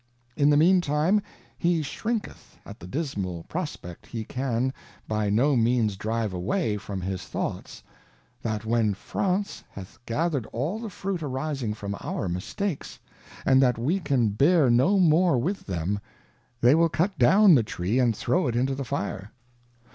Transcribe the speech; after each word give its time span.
In 0.35 0.49
the 0.49 0.57
mean 0.57 0.81
time, 0.81 1.21
he 1.59 1.83
shrinketh 1.83 2.57
at 2.65 2.79
the 2.79 2.87
dismal 2.87 3.43
prospect 3.43 4.07
he 4.07 4.23
can 4.25 4.73
by 5.07 5.29
no 5.29 5.55
means 5.55 5.95
drive 5.95 6.33
away 6.33 6.77
from 6.77 7.01
his 7.01 7.25
thoughts, 7.25 7.83
that 8.41 8.65
when 8.65 8.95
France 8.95 9.63
hath 9.69 9.99
gathered 10.07 10.47
all 10.47 10.79
the 10.79 10.89
fruit 10.89 11.21
arising 11.21 11.75
from 11.75 11.95
our 12.01 12.27
Mistakes, 12.27 12.97
and 13.45 13.61
that 13.61 13.77
we 13.77 13.99
can 13.99 14.25
of 14.29 14.33
a 14.33 14.37
Trimmer. 14.37 14.69
97 14.69 14.69
can 14.69 14.69
bear 14.69 14.69
no 14.71 14.99
more 14.99 15.37
with 15.37 15.67
them, 15.67 15.99
they 16.61 16.73
will 16.73 16.89
cut 16.89 17.19
down 17.19 17.53
the 17.53 17.61
Tree 17.61 17.99
and 17.99 18.17
throw 18.17 18.47
it 18.47 18.55
into 18.55 18.73
the 18.73 18.83
fire. 18.83 19.31